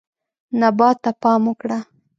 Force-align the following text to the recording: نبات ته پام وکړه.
نبات 0.59 0.97
ته 1.03 1.11
پام 1.21 1.41
وکړه. 1.49 1.79